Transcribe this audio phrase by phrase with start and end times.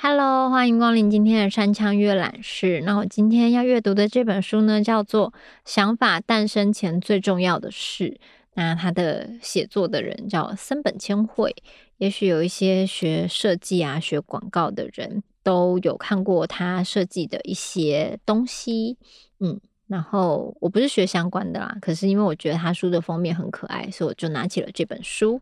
[0.00, 2.82] Hello，欢迎光临今天的山枪阅览室。
[2.84, 5.30] 那我今天要阅读的这本书呢，叫做
[5.64, 8.10] 《想法诞生前最重要的事》。
[8.54, 11.56] 那他的写作的人叫森本千惠，
[11.96, 18.96] 也许有一些学设计啊、学广告的人都有看过他设计的一些东西。
[19.40, 25.40] 嗯，然后我不是学相关的啦，可是因为我觉得他书的封面很可爱，所以我就拿起了这本书，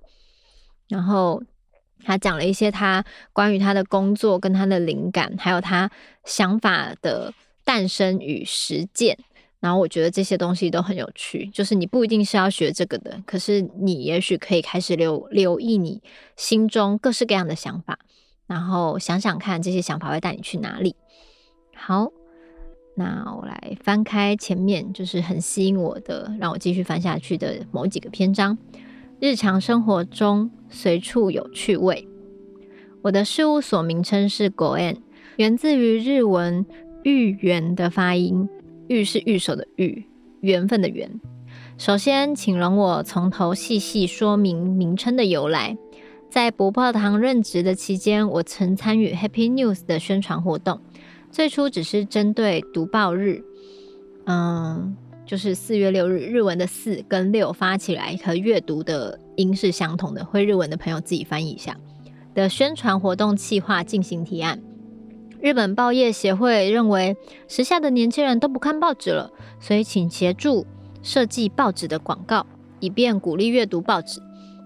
[0.88, 1.42] 然后。
[2.02, 5.90] 他讲了一些他关于他的工作跟他的灵感，还有他
[6.24, 7.30] 想法的
[7.62, 9.18] 诞生与实践。
[9.60, 16.02] 然后我觉得这些东西都很有趣，就是你不一定是要学这个的，可是你也许可以开始留留意你
[16.38, 17.98] 心中各式各样的想法，
[18.50, 20.96] 然后想想看这些想法会带你去哪里。
[21.76, 22.10] 好，
[22.96, 28.58] 那我来翻开前面，就是很吸引我的，让我继续翻下去的某几个篇章。
[29.20, 32.08] 日常生活中随处有趣味。
[33.02, 34.96] 我的事务所名称是 Goen，
[35.36, 36.66] 源自于日文
[37.04, 38.48] “御缘”的发音
[38.90, 40.04] ，“御”是玉手的“御”，
[40.42, 41.08] 缘分的“缘”。
[41.78, 45.78] 首先，请容我从头细细说明名称的由来。
[46.30, 50.80] 在博报堂任职的期间，我曾参与 Happy News 的宣传活动，
[51.30, 53.42] 最初只是针对读报日，
[54.26, 54.96] 嗯。
[55.26, 61.76] 就是四月六日，日文的四跟六发起来和阅读的音是相同的，会日文的朋友自己翻译一下。
[62.34, 64.60] 的宣传活动计划进行提案，
[65.40, 70.66] 日本报业协会认为时下的年轻人都不看报纸了，所以请协助
[71.00, 72.44] 设计报纸的广告，
[72.80, 74.20] 以便鼓励阅读报纸。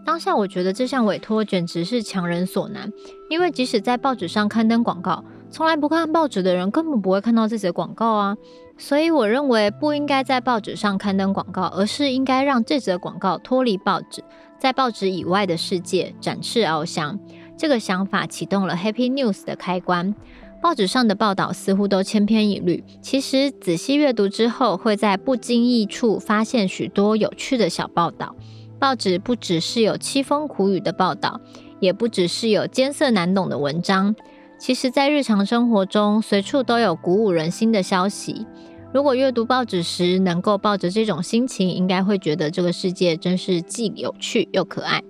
[0.05, 2.92] 当下我觉得这项委托简直是强人所难，
[3.30, 8.36] 因为即使在报纸上刊登广告，从来不看报纸的人根本不会看到这则广告啊。
[8.77, 14.23] 所以我认为不应该在报纸上刊登广告，而是应该让这则广告脱离报纸，
[14.58, 17.18] 在报纸以外的世界展翅翱翔。
[17.56, 20.14] 这个想法启动了 Happy News 的开关。
[20.61, 28.34] 报纸上的报道似乎都千篇一律，其实仔细阅读之后，会在不经意处发现许多有趣的小报道。
[28.79, 31.40] 报纸不只是有凄风苦雨的报道，
[31.80, 34.14] 也不只是有艰涩难懂的文章。
[34.58, 38.46] 其实，在日常生活中，随处都有鼓舞人心的消息。
[38.92, 45.02] 如果阅读报纸时能够抱着这种心情，应该会觉得这个世界真是既有趣又可爱。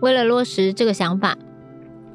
[0.00, 1.36] 为了落实这个想法，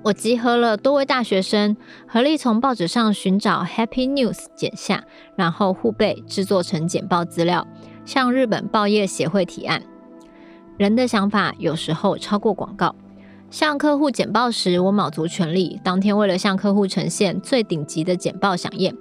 [0.04, 1.78] 我集合了多位大学生，
[2.08, 5.04] 合力从报纸上寻找 Happy News 剪下，
[5.36, 7.68] 然后互备制作成简报资料，
[8.06, 9.84] 向日本报业协会提案。
[10.78, 12.96] 人的想法有时候超过广告。
[13.50, 15.80] 向客户简报时，我卯足全力。
[15.84, 18.96] 当天为了向客户呈现最顶级的简报饗宴，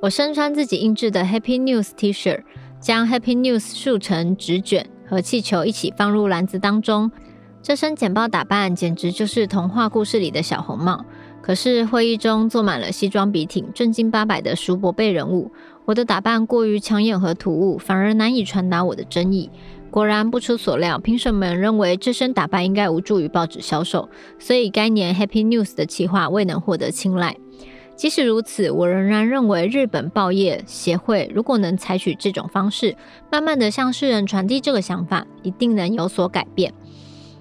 [0.00, 2.42] 我身穿自己印制的 Happy News T 恤，
[2.80, 7.10] 将 Happy News 竖成纸卷和气球一起放入篮子当中。
[7.62, 11.04] 这身简报打扮简直就是童话故事里的小红帽。
[11.42, 15.50] 可是会议中坐满了西装笔挺、正经八百的叔伯辈人物，
[15.86, 19.50] 我的打扮过于抢眼和突兀，反而难以传达我的真意。
[19.90, 27.36] 果然不出所料，评审们认为这身打扮应该无助于报纸销售，所以该年 Happy News 的企划未能获得青睐。
[27.96, 32.94] 即使如此，我仍然认为日本报业协会如果能采取这种方式，
[33.32, 36.72] 慢慢地向世人传递这个想法，一定能有所改变。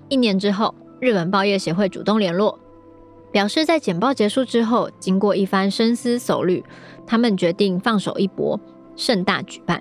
[0.09, 2.57] 一年之后，日本报业协会主动联络，
[3.31, 6.63] 表示在简报结束之后，经过一番深思熟虑，
[7.06, 8.59] 他们决定放手一搏，
[8.96, 9.80] 盛大举办。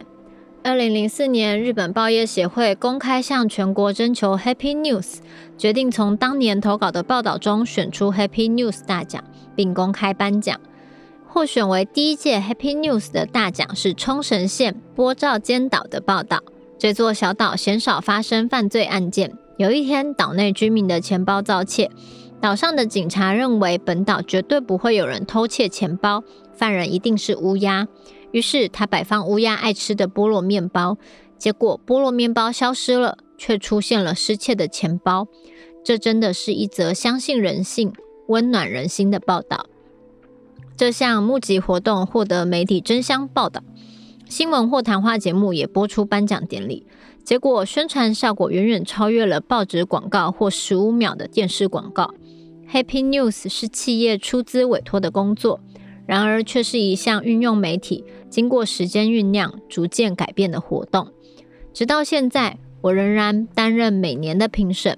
[0.67, 5.19] 二零零四年，日本报业协会公开向全国征求 Happy News，
[5.57, 9.23] 决定从当年投稿的报道中选出 Happy News 大奖，
[9.55, 10.61] 并公开颁奖。
[11.29, 16.43] 获选为第一届 Happy News 的大奖是冲绳县波照间岛的报道。
[16.77, 19.39] 这座小岛鲜少发生犯罪案件。
[19.59, 21.89] 有一天，岛内居民的钱包遭窃，
[22.41, 27.87] 岛上的警察认为本岛绝对不会有人偷窃钱包，犯人一定是乌鸦。
[28.37, 30.99] 于是他摆放乌鸦爱吃的菠萝面包，
[31.39, 35.27] 结果菠萝面包消失了，却出现了失窃的钱包。
[35.83, 37.95] 这真的是一则相信人性、
[38.29, 39.65] 温暖人心的报道。
[40.77, 43.63] 这项募集活动获得媒体争相报道，
[44.29, 46.87] 新闻或谈话节目也播出颁奖典礼。
[47.25, 52.13] 结果宣传效果远远超越了报纸广告或十五秒的电视广告。
[52.71, 55.59] Happy News 是企业出资委托的工作。
[56.07, 61.09] 然而，却是一项运用媒体、经过时间酝酿、逐渐改变的活动。
[61.73, 64.97] 直到现在，我仍然担任每年的评审，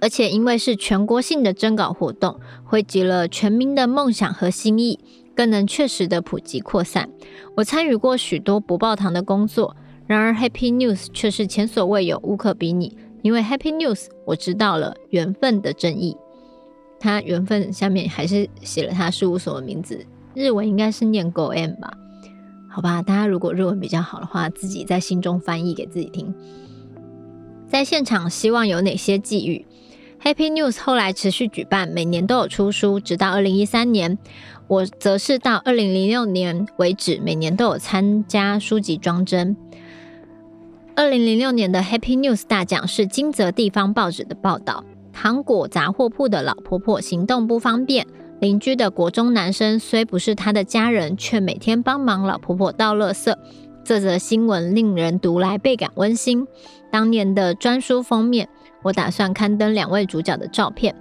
[0.00, 5.00] 而且因为是全国性的征稿活动，汇集了全民的梦想和心意，
[5.34, 7.10] 更能确实的普及扩散。
[7.56, 9.76] 我参与过许多不报堂的工作，
[10.06, 12.96] 然而 Happy News 却是前所未有、无可比拟。
[13.22, 16.16] 因为 Happy News，我知道了缘分的真意。
[16.98, 20.06] 他缘分下面还是写了他事务所的名字，
[20.40, 21.92] 日文应该是念 “go m” 吧？
[22.68, 26.34] 好吧，大家如果日文比较好的话，自己在心中翻译给自己听。
[27.68, 29.66] 在现场希望有哪些际遇
[30.22, 34.18] ？Happy News 后来持续举办，每年都有出书，直到二零一三年。
[34.66, 39.56] 我则是到二零零六年为止，每年都有参加书籍装帧。
[40.94, 48.06] 二零零六年的 Happy News 大奖是金泽地方报纸的报道：糖果杂货铺的老婆婆行动不方便，
[48.40, 53.36] 邻居的国中男生虽不是他的家人，却每天帮忙老婆婆倒垃圾。
[53.84, 56.46] 这则新闻令人读来倍感温馨。
[56.90, 58.48] 当年的专书封面，
[58.82, 60.94] 我打算刊登两位主角的照片，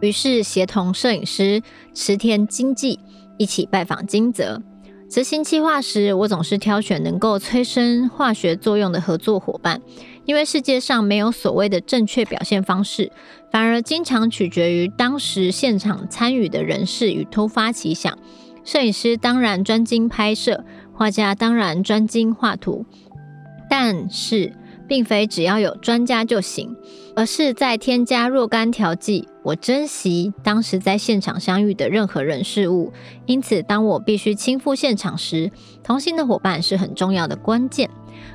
[0.00, 1.62] 于是协同摄影师
[1.94, 2.98] 池田经纪
[3.38, 4.60] 一起拜访金泽。
[5.10, 9.82] 执行计划时，我总是挑选能够催生化学作用的合作伙伴，
[10.24, 13.10] 因为世界上没有所谓的正确表现方式，
[13.50, 18.16] 反而经常取决于当时现场参与的人士与突发奇想。
[18.62, 22.86] 摄影师当然专精拍摄，画家当然专精画图，
[23.68, 24.52] 但是，
[24.86, 26.76] 并非只要有专家就行，
[27.20, 29.28] 而是再添加若干调剂。
[29.42, 32.90] 我珍惜当时在现场相遇的任何人事物，
[33.26, 35.50] 因此当我必须亲赴现场时，
[35.84, 37.90] 同行的伙伴是很重要的关键。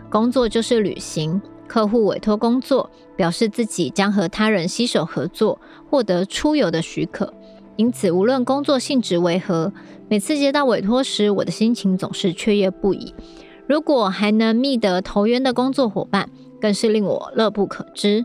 [0.07, 2.87] 工作就是旅行，客户委托工作，
[3.17, 5.59] 表示自己将和他人携手合作，
[5.89, 7.33] 获得出游的许可。
[7.77, 9.73] 因此，无论工作性质为何，
[10.07, 13.15] 每次接到委托时，我的心情总是雀跃不已。
[13.67, 16.29] 如果还能觅得投缘的工作伙伴，
[16.61, 18.23] 更是令我乐不可支。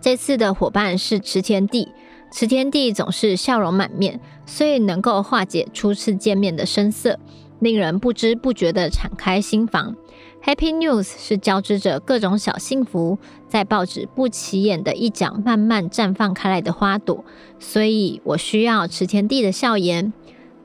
[0.00, 1.88] 这次的伙伴是池田弟，
[2.32, 7.18] 池田弟总是笑容满面，所以能够化解初次见面的生涩，
[7.58, 9.96] 令人不知不觉地敞开心房。
[10.44, 17.24] Happy News 是交织着各种小幸福，在报纸不起眼的一角慢慢绽放开来的花朵，
[17.58, 20.12] 所以我需要池田弟的笑颜。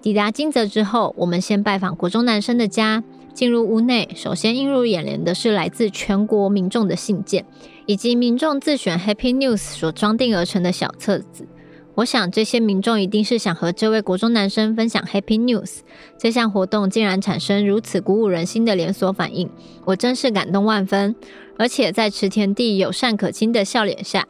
[0.01, 3.03] 抵达金泽之后，我们先拜访国中男生的家。
[3.33, 7.45] 进入屋内，首先映入眼帘的是来自全国民众的信件，
[7.91, 11.45] 以及民众自选 Happy News 所装订而成的小册子。
[11.93, 15.79] 我想，这些民众一定是想和这位国中男生分享 Happy News。
[16.17, 19.49] 这项活动竟然产生如此鼓舞人心的连锁反应，
[19.83, 21.13] 我真是感动万分。
[21.57, 24.25] 而且在池田地友善可亲的笑脸下，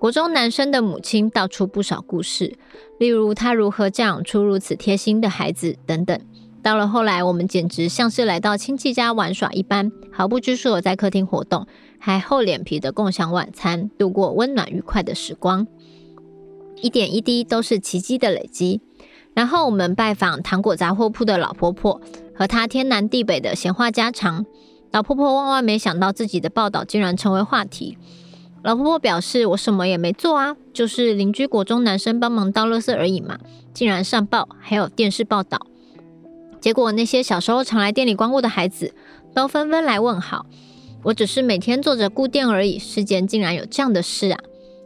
[0.00, 2.56] 国中男生的母亲道出不少故事，
[2.98, 6.20] 例如他如何教养出如此贴心的孩子等等。
[6.62, 11.66] 到了后来，我们简直像是来到亲戚家玩耍一般，毫不拘束的在客厅活动，
[11.98, 15.66] 还厚脸皮的共享晚餐，度过温暖愉快的时光。
[16.80, 18.80] 一点一滴都是奇迹的累积。
[19.34, 22.00] 然后我们拜访糖果杂货铺的老婆婆，
[22.34, 24.44] 和她天南地北的闲话家常。
[24.90, 27.96] 老婆婆万万没想到自己的报道竟然成为话题。
[28.64, 33.38] 老婆婆表示：“我什么也没做啊，就是邻居国中男生帮忙倒垃圾而已嘛，
[33.72, 35.66] 竟然上报，还有电视报道。”
[36.68, 38.94] 结果，那些小时候常来店里光顾的孩子
[39.32, 40.44] 都纷纷来问好。
[41.02, 44.38] 我只是每天做着顾店而已，世间竟然有这样的事啊！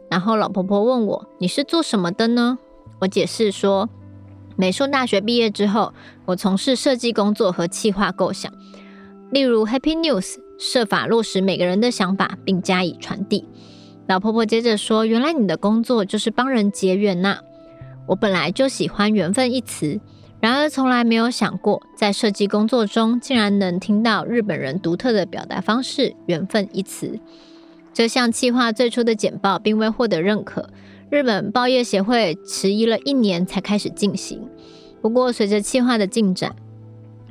[0.09, 2.57] 然后老婆婆问我：“你是做什么的呢？”
[3.01, 3.89] 我解释说
[4.55, 5.93] ：“美术大学毕业之后，
[6.23, 8.53] 我从事设计工作和企划构想，
[9.31, 13.43] 例如 Happy News，设法落实每个人的想法并加以传递。”
[14.07, 17.39] 老婆婆接着说：“原来你的工作就是帮人结缘呐！
[18.07, 19.99] 我本来就喜欢缘分一词。”
[20.43, 27.17] 然而，从来没有想过，在设计工作中竟然能听到日本人独特的表达方式“缘分”一词。
[27.93, 30.67] 这项计划最初的简报并未获得认可，
[31.09, 34.45] 日本报业协会迟疑了一年才开始进行。
[35.01, 36.53] 不过，随着计划的进展，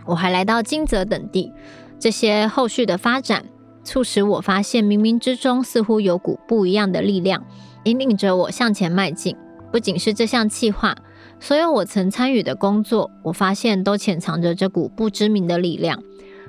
[0.07, 1.53] 我还来到金泽等地，
[1.99, 3.45] 这些后续的发展
[3.85, 7.45] 促使我发现，冥冥之中似乎有股不一样的力量
[7.85, 9.37] 引领着我向前迈进。
[9.71, 10.97] 不仅是这项计划。
[11.43, 16.01] 所有我曾参与的工作，我发现都潜藏着这股不知名的力量。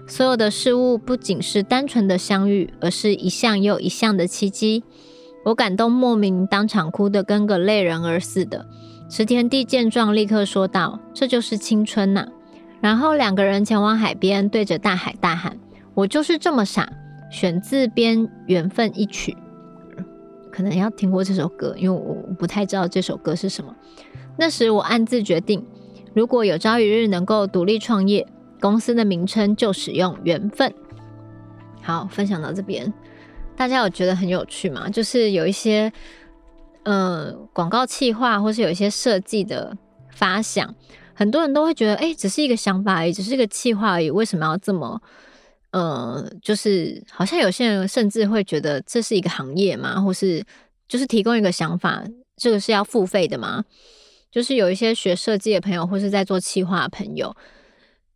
[0.06, 4.84] 所有的事物不仅是单纯的相遇，而是一项又一项的奇迹。
[5.46, 8.68] 我感动莫名，当场哭得跟个泪人儿似的。
[9.10, 12.28] 池田弟见状，立刻说道：“这就是青春呐！”
[12.80, 15.58] 然后两个人前往海边，对着大海大喊
[15.96, 16.88] ：“我就是这么傻！”
[17.32, 19.36] 选自编《缘分》一曲，
[20.52, 23.76] 可能要听过这首歌，因为我不太知道这首歌是什么。
[24.38, 25.66] 那时我暗自决定，
[26.14, 28.28] 如果有朝一日能够独立创业，
[28.60, 30.74] 公司的名称就使用“缘分”。
[31.84, 32.92] 好，分享到这边，
[33.56, 34.90] 大家有觉得很有趣吗？
[34.90, 35.92] 就是有一些，
[36.84, 39.78] 呃，广告企划或是有一些设计的
[40.10, 40.74] 发想，
[41.14, 45.02] 很多人都会觉得，哎，只是一个想法而已，只是一个企划而已，为什么要这么，
[45.72, 50.44] 呃，就是好像有些人甚至会觉得这是一个行业嘛，或是
[50.88, 52.04] 就是提供一个想法，
[52.38, 53.64] 这个是要付费的吗？
[54.34, 57.36] 就是有一些学设计的朋友，或是在做企划的朋友，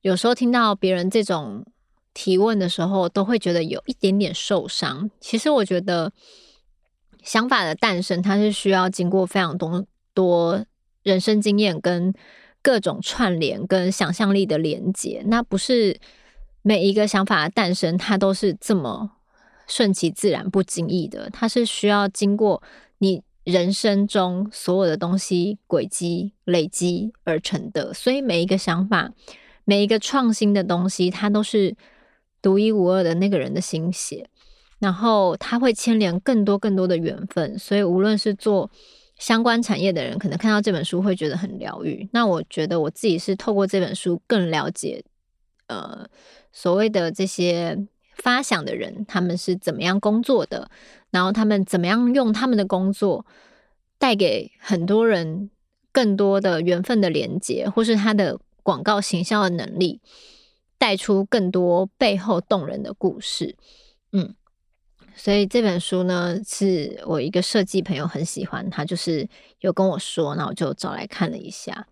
[0.02, 1.64] 有时候听到别人这种
[2.16, 5.12] 提问的时候，都会觉得有一点点受伤。
[5.20, 6.12] 其实我觉得，
[7.22, 10.66] 想法的诞生，它是需要经过非常多多
[11.04, 12.12] 人生经验跟
[12.64, 15.22] 各种串联跟想象力的连接。
[15.28, 16.00] 那不是
[16.64, 19.12] 每一个想法的诞生，它都是这么
[19.68, 21.30] 顺其自然、不经意的。
[21.30, 22.64] 它是需要经过
[22.98, 23.22] 你。
[23.48, 29.13] 人生中所有的东西轨迹累积而成的，所以每一个想法，
[29.63, 31.74] 每一个创新的东西，它都是
[32.42, 34.30] 独一无二的那个人的心血，
[34.80, 37.58] 然后它会牵连更多更多的缘分。
[37.58, 38.70] 所以无论是做
[39.18, 42.10] 相关产业的人，可能看到这本书会觉得很疗愈。
[42.12, 45.01] 那我觉得我自己是透过这本书更了解，
[45.68, 46.06] 呃，
[46.51, 47.88] 所谓的这些。
[48.24, 50.72] 发想的人，他们是怎么样工作的？
[51.12, 53.26] 然后他们怎么样用他们的工作
[53.98, 55.50] 带给很多人
[55.92, 60.02] 更多的缘分的连接，或是他的广告行销的能力，
[60.78, 63.56] 带出更多背后动人的故事。
[64.12, 64.36] 嗯，
[65.16, 69.28] 所以这本书呢，是我一个设计朋友很喜欢，他就是
[69.62, 71.88] 有跟我说，那我就找来看了一下。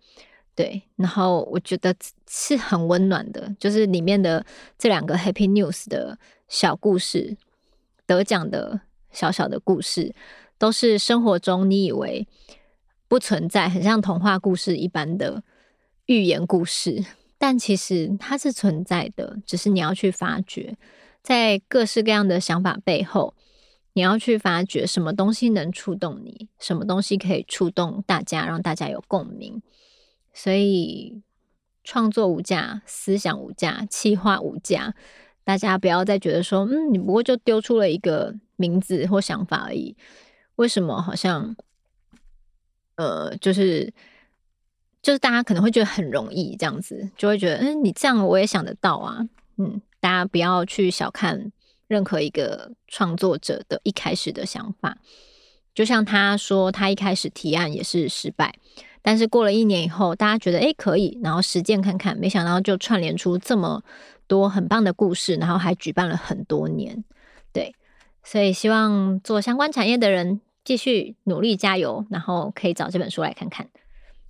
[0.54, 1.94] 对，然后我觉得
[2.28, 4.44] 是很温暖的，就是里面的
[4.78, 6.18] 这两个 Happy News 的
[6.48, 7.36] 小故事，
[8.06, 8.80] 得奖的
[9.16, 10.14] 小小的故事，
[10.58, 12.28] 都是生活中你以为
[13.08, 15.42] 不存在，很像童话故事一般的
[16.04, 17.02] 寓言故事，
[17.38, 20.76] 但其实它是存在的，只是你要去发掘，
[21.22, 23.34] 在各式各样的想法背后，
[23.94, 29.62] 你要去发掘什么东西能触动你，什么东西可以触动大家，让大家有共鸣。
[30.34, 31.22] 所以，
[31.82, 34.94] 创作无价，思想无价，企划无价。
[35.46, 39.96] 大家不要再觉得说，嗯，你不过就丢出了一个名字或想法而已。
[40.56, 41.54] 为什么好像，
[42.96, 43.94] 呃，就是
[45.00, 49.28] 就是大家可能会觉得很容易这样子，就会觉得，嗯，你这样我也想得到啊。
[49.56, 51.52] 嗯，大家不要去小看
[51.86, 54.98] 任何一个创作者的一开始的想法。
[55.72, 58.58] 就像他说，他一开始提案也是失败。
[59.00, 63.84] 但是过了一年以后，大家觉得诶可以，然后实践看看，没想到就串联出这么
[64.26, 67.04] 多很棒的故事，然后还举办了很多年，
[67.52, 67.74] 对，
[68.22, 73.68] 所以希望做相关产业的人继续努力加油，然后可以找这本书来看看。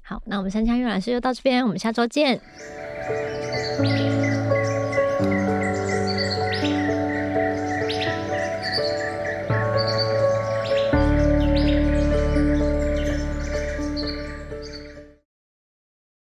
[0.02, 2.40] 好，那我们三枪阅览室就到这边，我们下周见。